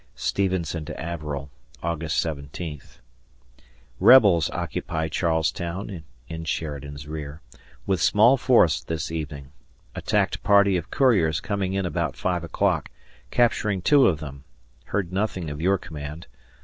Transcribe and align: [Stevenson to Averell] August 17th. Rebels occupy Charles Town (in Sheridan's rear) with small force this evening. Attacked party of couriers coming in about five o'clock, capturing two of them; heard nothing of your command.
[Stevenson 0.15 0.83
to 0.85 0.99
Averell] 0.99 1.51
August 1.83 2.19
17th. 2.25 3.01
Rebels 3.99 4.49
occupy 4.49 5.07
Charles 5.09 5.51
Town 5.51 6.03
(in 6.27 6.43
Sheridan's 6.43 7.07
rear) 7.07 7.41
with 7.85 8.01
small 8.01 8.35
force 8.35 8.81
this 8.83 9.11
evening. 9.11 9.51
Attacked 9.93 10.41
party 10.41 10.75
of 10.75 10.89
couriers 10.89 11.39
coming 11.39 11.73
in 11.73 11.85
about 11.85 12.15
five 12.15 12.43
o'clock, 12.43 12.89
capturing 13.29 13.83
two 13.83 14.07
of 14.07 14.19
them; 14.19 14.43
heard 14.85 15.13
nothing 15.13 15.51
of 15.51 15.61
your 15.61 15.77
command. 15.77 16.25